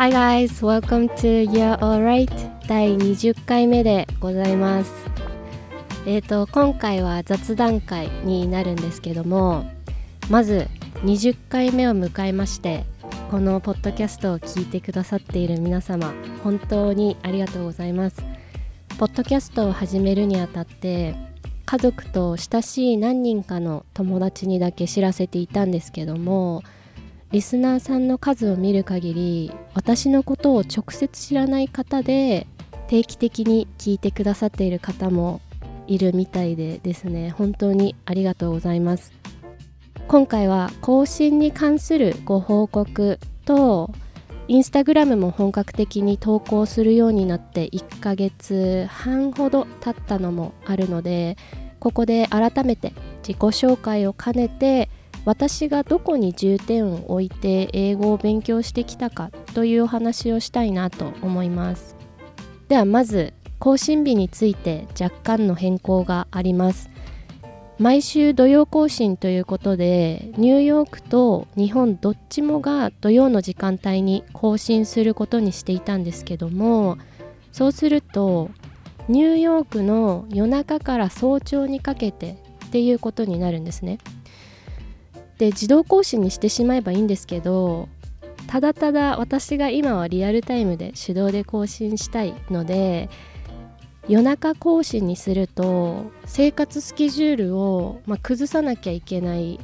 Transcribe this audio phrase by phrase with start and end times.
[0.00, 2.32] Hi guys, welcome to You're Alright
[2.66, 4.90] 第20回目でございます。
[6.06, 9.70] えーと今回は雑談会になるんですけども
[10.30, 10.68] まず
[11.04, 12.86] 20回目を迎えまして
[13.30, 18.24] このポッドキャストを聞いてくださっている皆様本当にありがとうございます。
[18.98, 21.14] ポッドキャストを始めるにあたって
[21.66, 26.62] 家族と親しい何人かの友達にだけ知らせていたんですけども
[27.32, 32.48] リスナーさんの数を見る限り私のことを直接知らない方で
[32.88, 35.40] 定期的に聞いてくださっている方も
[35.86, 37.30] いるみたいでですね。
[37.30, 39.12] 本当にありがとうございます。
[40.08, 43.92] 今回は更新に関するご報告と
[44.48, 51.36] インスタグラムも本格的に投稿するようになって1ヶ月半ほど経ったのもあるので
[51.78, 54.90] ここで改めて自己紹介を兼ねて
[55.30, 61.94] 私がどこに重点を置いて英語を勉強してきたかというお話をしたいなと思います。
[62.66, 66.90] ではまず更新日について若干の変更があります。
[67.78, 76.98] 毎週土曜更新ということでニューヨークと日本どっちもが土曜の時間帯に更新することにしていたんですけども
[77.52, 78.50] そうすると
[79.08, 83.98] ニューヨークの夜中から早朝にかけてっていうことになるんですね。
[85.40, 87.88] で自動更新にしてしまえばいいんですけど
[88.46, 93.08] ただただ私が今はリアルタイムで手動で更新したいので
[94.06, 99.58] 夜中更新にすると生活スケジュールを、まあ、崩さなきゃいけない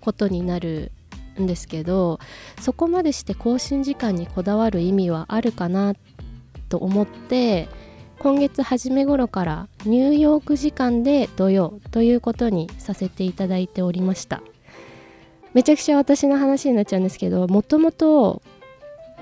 [0.00, 0.92] ことになる
[1.38, 2.18] んですけど
[2.58, 5.94] そこまでして更新時間にこだわる意味はあるかな
[6.70, 7.68] と思って
[8.18, 14.42] 今月初め頃からニューヨーク時間で土曜ということにさせていただいておりました。
[15.54, 18.42] めちゃくちゃ私の話になっちゃうんですけどもともと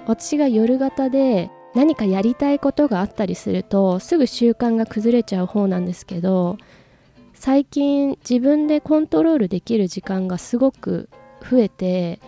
[0.06, 6.58] 私が夜型で何かやりたいことがあったりするとすぐ習慣が崩れちゃう方なんですけど
[7.34, 11.08] 最近自分でコントロールできる時間がすごく
[11.48, 12.20] 増えて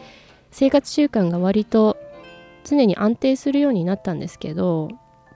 [0.50, 1.96] 生活習慣が割と
[2.64, 4.88] 常に安定するようになったんですけど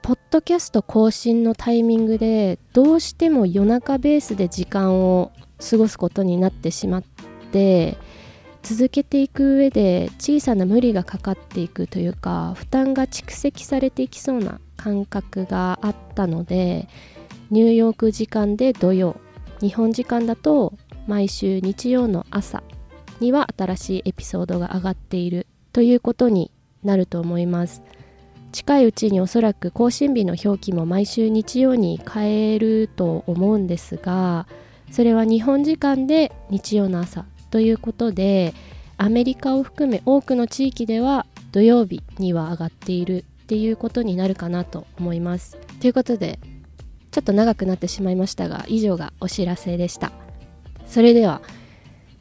[0.03, 5.33] ポッドキャスト更新のタイミングでどうしても夜中ベースで時間を
[5.69, 7.03] 過ごすことになってしまっ
[7.51, 7.97] て
[8.69, 16.89] 続けていく上で小さな無理がかかっていくというか負担が蓄積されていきそうな感覚があったので
[17.53, 19.21] ニューヨーク時間で土曜
[19.61, 20.73] 日本時間だと
[21.07, 22.65] 毎週日曜の朝
[23.21, 26.51] には新しいエピソードが上がっているということに
[26.83, 27.85] なると思います。
[28.51, 34.47] 近いうちにおそらく更新日の表記も毎週日曜に変えると思うんですが
[34.91, 38.55] それは日本時間で日曜の朝ということで
[38.99, 45.57] アメリカを含め多くの地域では土曜日には上がっているっていうことになるかなと思います。
[45.81, 46.39] ということで
[47.11, 50.13] ちょっと長くなってしまいましたが以上がお知らせでした。
[50.87, 51.43] それでは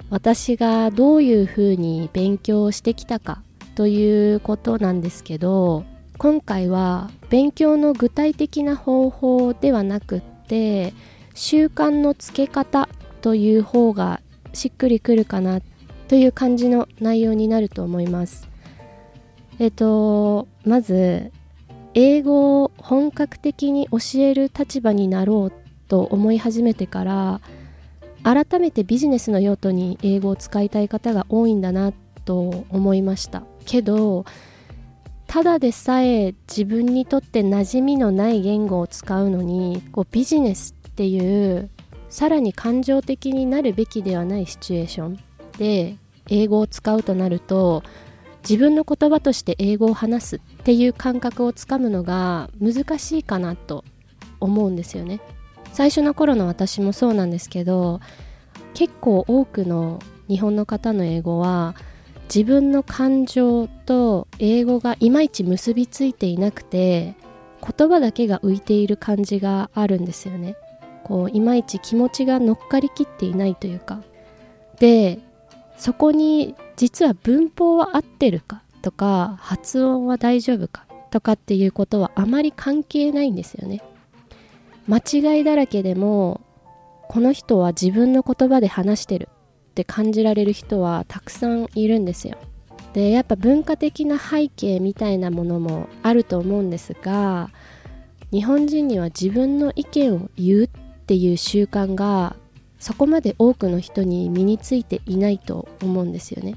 [0.10, 3.42] 私がどういうふうに勉強してきたか
[3.76, 5.84] ということなんですけど
[6.18, 10.94] 今回は勉強の具体的な方法ではなくって
[11.34, 12.88] 習慣のつけ方
[13.22, 14.22] という方が
[14.56, 15.62] しっくりくるかな
[16.08, 18.48] という感じの内容になると思います。
[19.60, 21.32] えっとまず
[21.94, 25.54] 英語を本格的に教える立場になろう
[25.88, 27.42] と思い始めてから
[28.24, 31.94] 改めてビジネスの用途に英語を使いたい方が多いんだな
[32.26, 34.26] と思いましたけど
[35.28, 41.70] ただでさえ自分にとって馴染みのない言語を使うのにこうビジネスっていう
[42.10, 45.20] さらに感情的になるべきではないシチュエーション
[45.58, 45.98] で
[46.30, 47.84] 英語を使うとなると
[48.48, 53.84] 自分の言葉として英語を話すっていう感覚をつかむのが難しいかなと
[54.40, 55.20] 思うんですよね。
[55.74, 58.00] 最初の頃の私もそうなんですけど
[58.74, 60.00] 結構多くの
[60.30, 61.76] 日本の方の英語は
[62.34, 67.16] 自分の感情と英語がいまいち結びついていなくて
[67.62, 70.56] 言葉だけが浮いている感じがあるんですよね。
[71.06, 74.02] こういまいち気持ちが乗っかりきっていないというか。
[74.80, 75.20] で
[75.78, 78.64] そこに実は文法は合ってるか？
[78.82, 80.86] とか発音は大丈夫か？
[81.12, 83.82] とかっていうことはあまり関係ないんですよね。
[84.88, 86.42] 間違いだらけでも
[87.08, 89.30] この人は自分の言葉で話してる。
[89.72, 92.38] って感じられる人はたくさんいるんですよ。
[92.94, 97.50] でやっぱ文化的な背景みたいなものもあると思うんですが
[98.32, 100.70] 日本人には自分の意見を言うっ
[101.08, 102.36] ていう習慣が
[102.80, 106.56] そこまで多くの人に身についていないと思うんですよね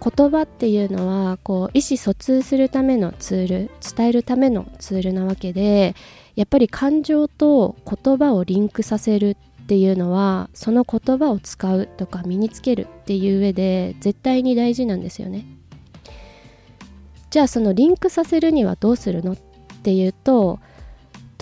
[0.00, 5.94] 言葉っていうのはこう意思疎通するためのツール伝えるためのツールなわけで
[6.34, 15.46] やっぱり感情と言葉をリンクさせるっていうのはその言葉を使うとか身につけるっていう上で絶対に大事なんですよね。
[17.30, 19.32] じゃあそのリンクさせるにはどうするの？
[19.32, 19.36] っ
[19.82, 20.58] ていうと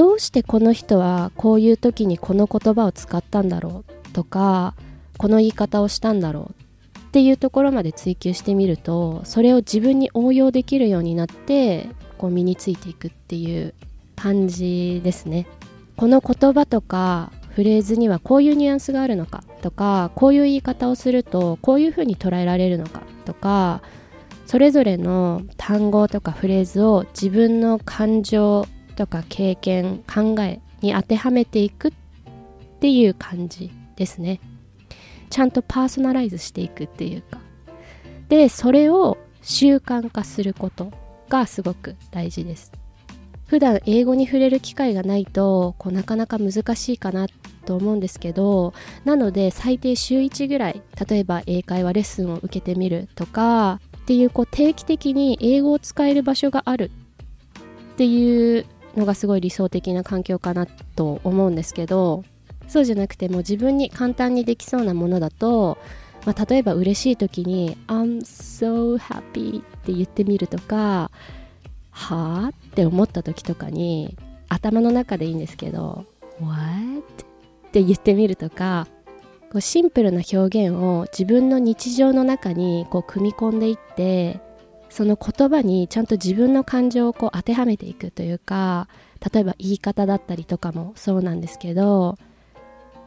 [0.00, 4.74] どうしてこの人はこういう時にこの言葉を使ったんだろうとか
[5.18, 6.52] この言い方をしたんだろ
[6.96, 11.86] うっていうところまで追求してみるとそれを自分に応用できるようになって
[12.16, 13.74] こう身についていくっていう
[14.16, 15.46] 感じですね。
[15.98, 23.82] この言葉とかフレーズにはこういうニュアンスがあるのかとかこういう言い方をするとこういうふうに捉えられるのかとか
[24.46, 31.92] それぞれの単語とかフレーズを自分の感情とか経験考えに当てはめていくっ
[32.80, 34.40] ていう感じですね。
[35.30, 37.38] ちゃんとパーソナライズしていくっていうか
[38.28, 40.92] でそれを習慣化すること
[41.28, 42.72] がすごく大事です
[43.46, 47.26] 普段英語に触れる機会がないとこうなかなか難しいかな
[47.64, 56.90] と思うんですけどなので最低週1ぐらい例えば英会話レッスンを受けてみるとかっていうこう定期的に英語を使える場所がある
[57.92, 58.66] っていう
[58.96, 62.24] のがすごい理想的な環境かなと思うんですけど
[62.68, 65.78] そうじゃなくても自分に簡単にできそうなものだと、
[66.24, 71.10] まあ、例えば嬉しい時に「I'm so happy」って言ってみるとか
[71.90, 74.16] 「はあ?」って思った時とかに
[74.48, 76.04] 頭の中でいいんですけど
[76.40, 77.02] 「What?」
[77.66, 78.86] って言ってみるとか
[79.50, 84.40] こうシンプルな表現を自分の日常の中にこう組み込んでいって
[84.90, 88.88] その言葉にちゃんと自分の感情をこう当てはめていくというか
[89.32, 92.18] 例えば言い方だったりとかもそうなんですけど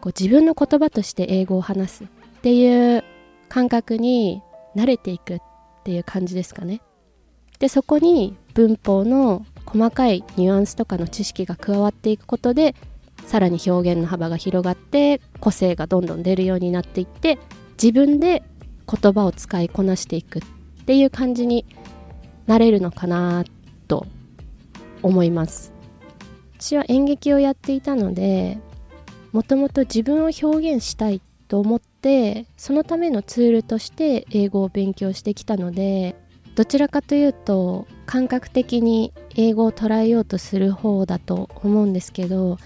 [0.01, 2.07] こう自分の言葉として英語を話すっ
[2.41, 3.03] ていう
[3.49, 4.41] 感覚に
[4.75, 5.39] 慣れていくっ
[5.83, 6.81] ていう感じですかね。
[7.59, 12.75] でそこに文法の細かいニュアンスとかの知識が加わっていくことで
[13.25, 17.37] さらに表現の幅が広がって個性がどんどん出るようになっていって
[17.81, 18.43] 自分で
[18.91, 20.41] 言葉を使いこなしていくっ
[20.83, 21.65] っていう感じに
[22.45, 23.45] なれるのかな
[23.87, 24.05] と
[25.01, 25.73] 思います。
[26.59, 28.57] 私は演劇をやっていたので
[29.33, 30.45] もともと自分を表
[30.75, 36.15] 現したいと思ってそのためのツールとして英語を勉強してきたので
[36.55, 42.57] どちらかというと感覚的に英語を捉えようとする方だと思うんですけど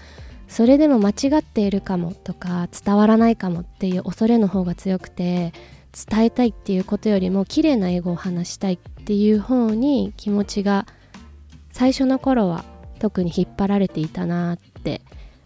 [0.46, 5.52] それでも間違っているかもとか伝わらないかもっていう恐れの方が強くて
[5.92, 10.86] 伝えたいっていうことよりも綺麗な英語を話したいっていう方に気持ちが
[11.72, 12.64] 最初の頃は
[12.98, 15.00] 特に引っ張られていたなって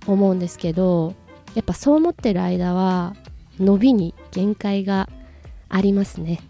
[0.06, 1.14] 思うんですけど
[1.54, 3.14] やっぱそう思ってる間は
[3.58, 5.08] 伸びに限界が
[5.68, 6.40] ありますね。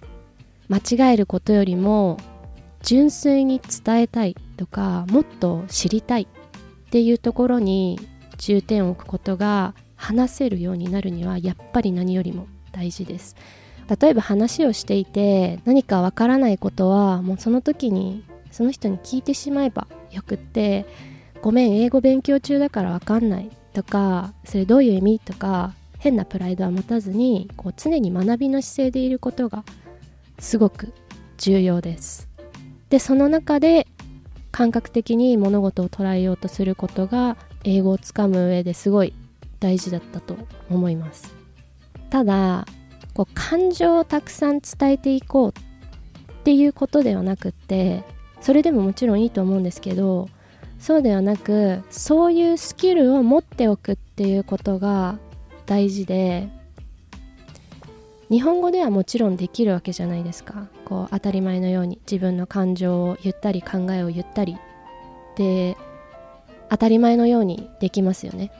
[0.68, 2.16] 間違えることよりも
[2.82, 8.00] 純粋に伝えたいとかもっと知りたいっていうところに
[8.38, 13.36] 重点を置くことが話せるようになるにはやっぱり何よりも大事です。
[13.88, 20.87] 例えば話をしていて何かわからないことはもうその時にその人に聞いてしまえばよくって
[21.40, 29.64] ごめん英語勉強中だからわかんないとかそれどういう意味とか変なプライドは持たずにこう常に学びの姿勢でいることが
[30.38, 30.93] すごく
[31.38, 32.29] 重要です。
[32.88, 33.87] でその中で
[34.50, 39.15] 感覚的に物事を捉えようとすることが英語をつかむ上ですごい
[39.60, 40.36] 大事だったと
[40.69, 41.32] 思います
[42.10, 42.67] ただ
[43.14, 48.04] こう感情をたくさん伝えていこうっていうことではなくって
[48.40, 50.28] それでももちろんいいと思うんですけど
[50.78, 55.19] そうではなくそういうスキルを持っておくっていうことが
[55.66, 56.48] 大事で
[58.32, 60.66] 日本語ではもちろんできるわけじゃないですか。
[60.86, 64.56] こう当たり前のように自分の感情を言ったり考えを言ったり
[65.36, 65.76] で
[66.70, 68.50] 当たり前のようにできますよね。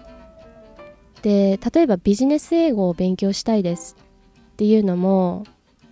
[1.23, 3.97] で例えばビジネス英語を勉強したいです。
[4.53, 5.45] っていうのも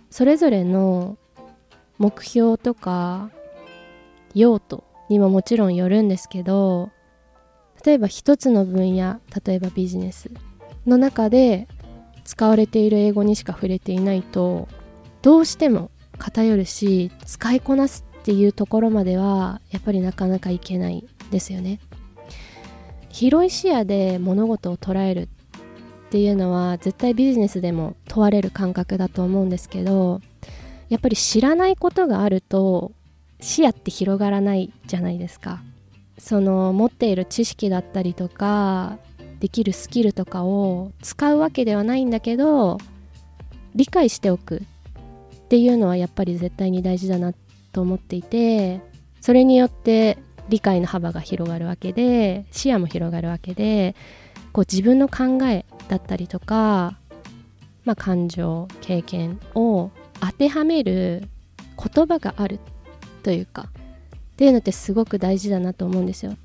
[0.09, 1.17] それぞれの
[1.97, 3.29] 目標とか
[4.33, 6.91] 用途にももちろんよるんですけど
[7.83, 10.29] 例えば一つの分野例えばビジネス
[10.85, 11.67] の中で
[12.23, 14.67] 使われている英語にしか触れていないと
[15.21, 21.79] どうしても偏るし使いこなすっていうところまではやっぱりなかなかいけないですよね。
[23.09, 25.27] 広い視野で物事を捉える
[26.11, 30.19] っていうのは絶対ビジネスでも問われる感覚だと思うんですけど
[30.89, 32.91] やっぱり知らないことがあると
[33.39, 35.61] 視野って広がらないじゃないですか。
[36.17, 38.97] その持っている知識だったりとか
[39.39, 42.77] できるスキルとかを使うわけではないんだけど
[43.73, 47.33] 理解しておくっていうのはやっぱり絶対に大事だな
[47.71, 48.81] と思っていて
[49.21, 50.17] それによって
[50.49, 53.95] 理解の幅が広がるわけで視野も広がるわけで
[54.51, 56.97] こう自分の考えだったりとか、
[57.83, 61.27] まあ、感情経験を当てはめる
[61.77, 62.59] 言葉がある
[63.23, 66.35] というかっていうのってすごく大事だなと思うんですよ。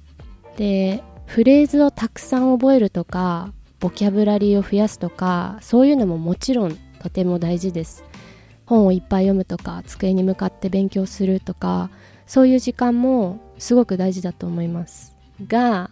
[0.56, 8.04] でフレーズをたくさん覚えるとかボキャブラリーを増やすとかそういうのももちろんとても大事です。
[8.64, 11.88] 本をいっぱい読むとか机に向かって勉強するとか
[12.26, 15.14] そういう時間もすごく大事だと思います
[15.46, 15.90] が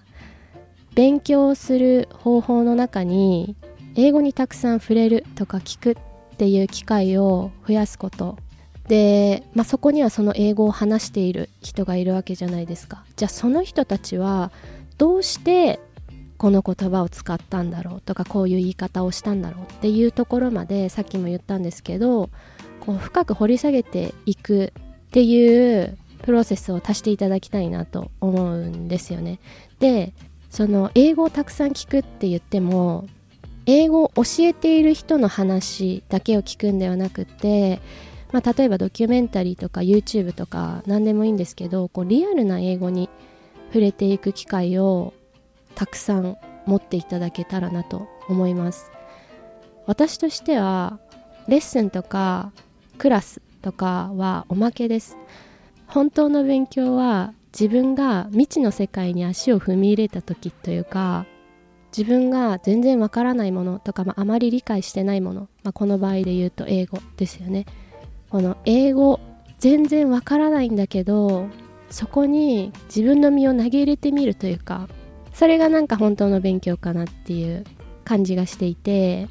[0.94, 3.56] 勉強する方法の中に
[3.96, 8.36] 英語にたくさん触れるとか聞くっていう機会を増やすこと
[8.88, 14.50] で、まあ、そこにはその英語を話している人がいるわけじゃないですかじゃあその人たちは
[14.98, 15.80] どうして
[16.36, 22.30] この言葉を使ったんだろうとかこういう言い方をしたんだろうっていうところまでさっきも言ったんですけど
[22.80, 24.72] こう深く掘り下げていく
[25.08, 29.40] っていうプロセスを足していただきたいなと思うんですよね。
[29.78, 30.12] で
[30.54, 33.08] その英語をたくさん聞くって言っても
[33.66, 37.80] 英語を教えている人の話だけを聞くんではなくて、
[38.30, 43.10] まあ、例えばドキュメンタリーとか YouTube とか何でもいいんですけどこうリアルな英語に
[43.70, 45.12] 触れていく機会を
[45.74, 48.92] たくさん持っていただけたらなと思います。
[49.86, 51.00] 私としては
[51.48, 52.52] レッスンとか
[52.98, 55.18] クラスとかはおまけです。
[55.88, 61.24] 本当の勉強は自分が未知の世界に足を踏み入れた時というか
[61.96, 67.66] 自分が全然わからないものとか、まあ、まり理解してないもの、まあ、この場合で言うと英語ですよね。
[68.28, 69.20] この英語
[69.60, 71.46] 全然わからないんだけど
[71.90, 74.88] そこに自分の身を投げ入れてみるというか
[75.32, 77.64] それがなんか本当の勉強かなっていう
[78.04, 79.28] 感じがしていて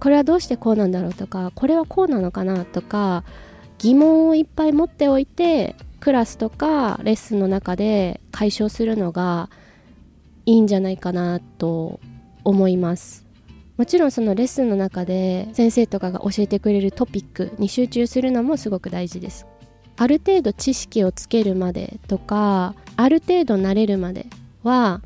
[0.00, 3.24] これはどうしてこうなんだろうとかこれはこうなのかなとか
[3.78, 9.48] 疑問をいっぱい持っておいてクラスとかレッスンの中で解消するのが
[10.46, 12.00] いいんじゃないかなと
[12.44, 13.24] 思います。
[13.76, 19.46] もちろんそのレッスンの中で先生とかが教えてくれるトピックに集中するのもすごく大事です。
[19.96, 24.26] ある程度知識をつけるまでとかある程度慣れるまで
[24.62, 25.00] は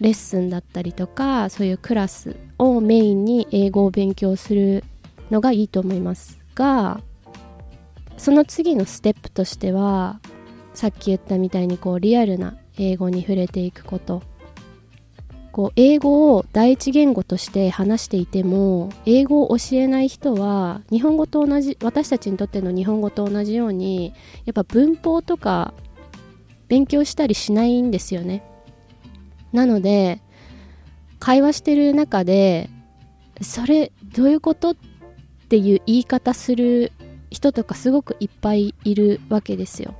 [0.00, 4.84] レッスンだったりとかそういうクラスをメインに英語を勉強する
[5.30, 7.00] のがいいと思いますが
[8.20, 10.20] その次のステップとしては
[10.74, 14.22] さっき言ったみたいにこうリアルな英語に触れていくこと。
[15.52, 25.74] こう英語を第一言語として話していても英語を教えない人は日本語と同じ私たちにとっての日本語と同じようにやっぱ文法とか
[26.68, 28.44] 勉強したりしないんですよね。
[29.52, 30.20] なので
[31.18, 32.70] 会話してる中で
[33.40, 34.76] それどういうことっ
[35.48, 36.92] ていう言い方する
[37.30, 39.94] 人とかすごくいっぱいいるわけですよ。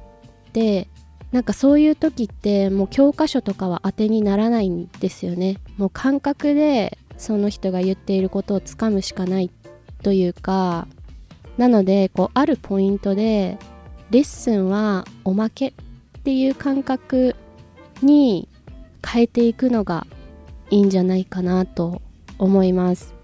[0.52, 0.88] で
[1.32, 5.58] なんかそういう時ってもう教科書とかは当てにならないんですよね。
[5.76, 9.50] もう感覚でその人が言っていることをつかむしかない
[10.02, 10.88] というか
[11.56, 13.58] なのでこうあるポイントで
[14.10, 15.72] レッスンはおまけっ
[16.24, 17.36] ていう感覚
[18.02, 18.48] に
[19.06, 20.06] 変えていくのが
[20.70, 22.02] いいんじゃないかなと
[22.38, 23.14] 思います。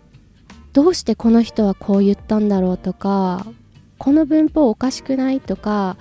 [0.73, 3.47] どうしてこの人はこう言ったんだろうとか
[3.99, 5.41] この文法おかしくない？
[5.41, 5.97] とか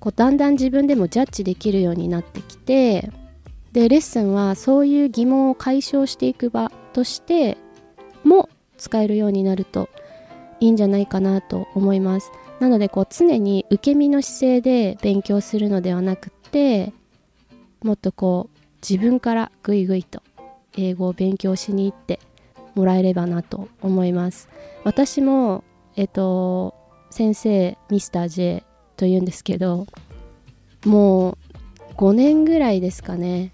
[0.00, 3.10] こうだんだん自分でもジャッジできるようになってきて
[3.72, 7.56] でレッスンはそういう疑問を解消していく場として
[8.24, 9.88] も使えるようになると
[10.60, 12.30] いいんじゃないかなと思います。
[12.60, 16.92] なのでこう常に受け身の姿勢で勉強するのではなくって
[17.82, 20.22] もっとこう自分からぐいぐいと
[20.76, 22.18] 英語を勉強しに行って
[22.74, 24.48] もらえればなと思います。
[24.84, 25.64] 私も
[25.96, 26.74] えっと
[27.10, 28.64] 先生ミスター J
[28.96, 29.86] というんですけど
[30.84, 31.36] もう
[31.96, 33.52] 5年ぐらいですかね。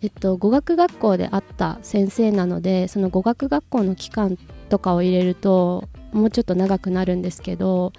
[0.00, 7.92] えっと語学学校で会った先生なのでその語学学校の期間とかを入れるともうちょっと長くなるんですけど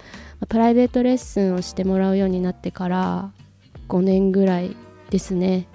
[0.48, 3.32] プライベートレッスンをしてもらうようになってから
[3.88, 4.76] 5年ぐらい
[5.10, 5.66] ですね。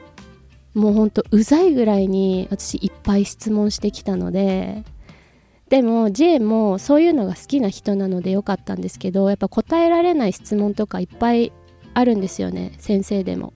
[0.74, 4.84] もうほんとうざいぐらいに私いっぱい質問してきたので
[5.70, 11.52] でも J もそういうのが好きな人なのでよかったんですけどやっぱ答えられない質問とかいっぱい
[11.94, 13.54] あるんですよね先生でも。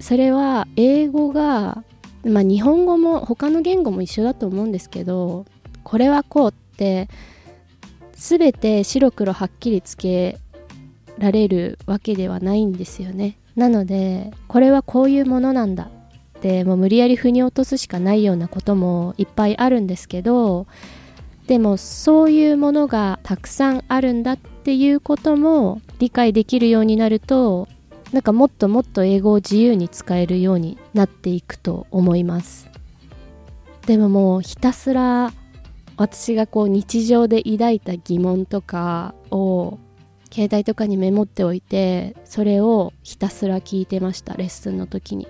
[0.00, 1.84] それは英語が
[2.24, 5.44] まあ日本語も他の言語も一緒だと思うんですけど
[5.84, 7.08] これはこうって
[8.12, 10.38] 全て白黒はっきりつけ
[11.18, 13.36] られるわけではないんですよね。
[13.56, 15.90] なのでこれはこういうものなんだ
[16.38, 20.66] ってもう無理やり腑に落とすしかないようなこともいっぱいあるんですけど
[21.46, 27.68] でもそういうものがたくさんあるんだっていうことも理解できるようになると
[28.12, 32.70] なんかもっともっと英語を自由に使えるようになっていくと思います。
[33.86, 35.32] でももうひたすら
[35.96, 39.78] 私がこう日常で抱いた疑問とかを
[40.32, 45.26] 携帯とかにメモっておいてそれをひたすら聞いてましたレッスンの時に。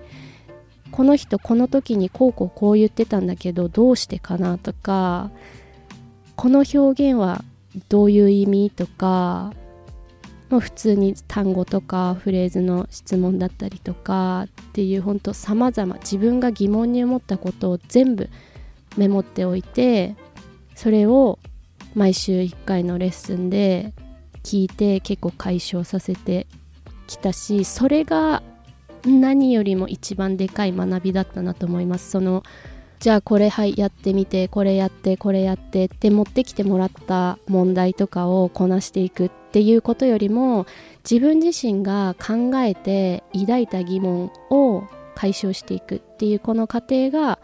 [0.91, 5.31] この人この時にこうこうこう言ってたんだけどどうしてかなとか
[6.35, 7.43] この表現は
[7.89, 9.53] どういう意味とか
[10.49, 18.29] 普通に単語とかフレーズの質問だったりとかっていう本当さまざま自分が疑問に思ったことを全部
[18.97, 20.15] メモっておいて
[20.75, 21.39] それを
[21.95, 23.93] 毎週1回のレッスンで
[24.43, 26.47] 聞いて結構解消させて
[27.07, 28.43] きたしそれが
[29.05, 32.09] 何よりも一番でかい学びだったなと思います。
[32.09, 32.43] その
[33.03, 40.65] じゃあこれはいやってみてこれやってこれやってって持ってきてもらった問題とかをこなしていくっていうことよりも
[41.03, 47.39] 自分自身が考えて抱いた疑問を解消していくっていうこの過程が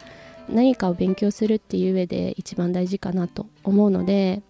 [0.47, 4.41] 何かを勉強するっていう上で一番大事かなと思うので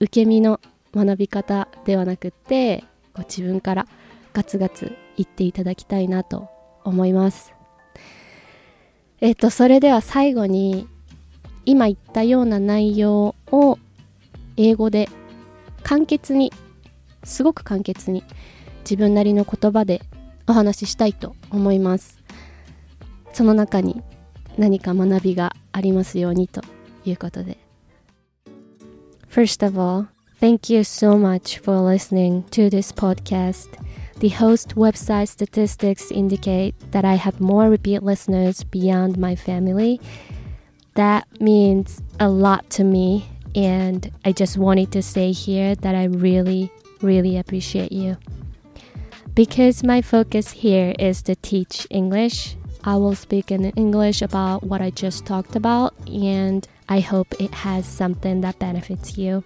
[0.00, 0.60] 受け身の
[0.94, 3.86] 学び方ではなくってこう自分から
[4.32, 6.48] ガツガツ言っていただきたいなと
[6.84, 7.57] 思います。
[9.20, 10.86] えっ、とそれでは最後に
[11.64, 13.78] 今言ったような内容を
[14.56, 15.08] 英語で
[15.82, 16.52] 簡潔に
[17.24, 18.24] すごく簡潔に
[18.80, 20.02] 自分なりの言葉で
[20.46, 22.22] お話ししたいと思います
[23.32, 24.02] その中に
[24.56, 26.62] 何か学びがありますようにと
[27.04, 27.58] いうことで
[29.30, 30.06] First of all,
[30.40, 33.68] thank you so much for listening to this podcast.
[34.20, 40.00] The host website statistics indicate that I have more repeat listeners beyond my family.
[40.94, 46.04] That means a lot to me, and I just wanted to say here that I
[46.04, 48.16] really, really appreciate you.
[49.34, 54.80] Because my focus here is to teach English, I will speak in English about what
[54.80, 59.44] I just talked about, and I hope it has something that benefits you.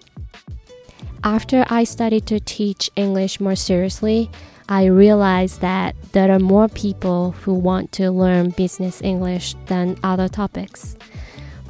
[1.23, 4.31] After I started to teach English more seriously,
[4.69, 10.27] I realized that there are more people who want to learn business English than other
[10.27, 10.95] topics.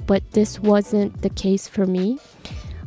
[0.05, 2.19] But this wasn't the case for me.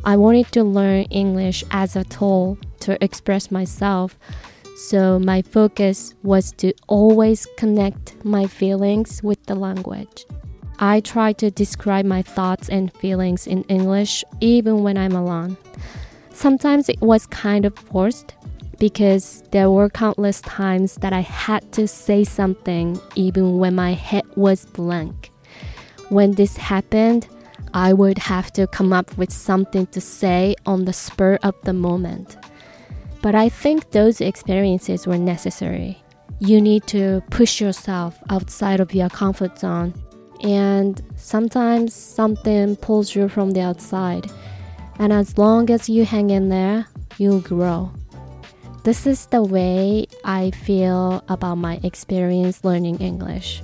[0.04, 4.16] I wanted to learn English as a tool to express myself,
[4.76, 10.24] so my focus was to always connect my feelings with the language.
[10.78, 15.56] I try to describe my thoughts and feelings in English even when I'm alone.
[16.30, 18.34] Sometimes it was kind of forced
[18.78, 24.24] because there were countless times that I had to say something even when my head
[24.36, 25.30] was blank.
[26.08, 27.26] When this happened,
[27.74, 31.72] I would have to come up with something to say on the spur of the
[31.72, 32.36] moment.
[33.22, 36.00] But I think those experiences were necessary.
[36.38, 39.94] You need to push yourself outside of your comfort zone,
[40.42, 44.30] and sometimes something pulls you from the outside.
[44.98, 46.86] And as long as you hang in there,
[47.18, 47.90] you'll grow.
[48.86, 53.60] This is the way I feel about my experience learning English.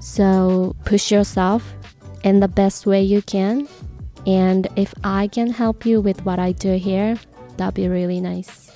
[0.00, 1.74] So push yourself
[2.22, 3.68] in the best way you can.
[4.26, 7.18] And if I can help you with what I do here,
[7.58, 8.72] that'd be really nice.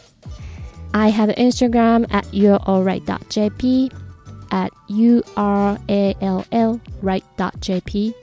[0.92, 3.90] I have Instagram at you'realright.jp
[4.50, 8.14] at U-R-A-L-L right.jp.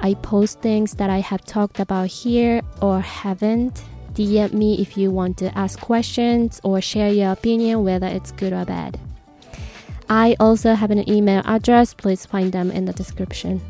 [0.00, 3.82] I post things that I have talked about here or haven't
[4.14, 8.52] DM me if you want to ask questions or share your opinion, whether it's good
[8.52, 8.98] or bad.
[10.08, 13.60] I also have an email address, please find them in the description.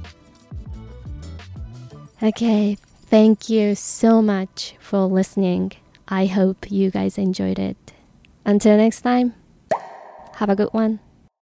[2.22, 2.76] Okay,
[3.07, 5.72] thank you so much for listening.
[6.09, 7.92] I hope you guys enjoyed it.
[8.44, 9.35] Until next time,
[10.37, 11.00] have a good one.